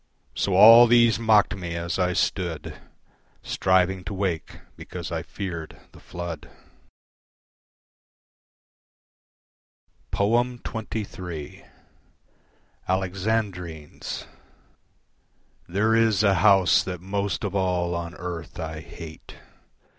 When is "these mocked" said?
0.87-1.55